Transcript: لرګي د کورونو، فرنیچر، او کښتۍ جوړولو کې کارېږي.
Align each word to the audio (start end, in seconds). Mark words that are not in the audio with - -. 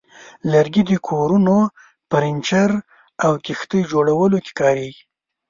لرګي 0.51 0.83
د 0.87 0.91
کورونو، 1.07 1.57
فرنیچر، 2.09 2.69
او 3.23 3.31
کښتۍ 3.45 3.81
جوړولو 3.91 4.37
کې 4.45 4.51
کارېږي. 4.61 5.01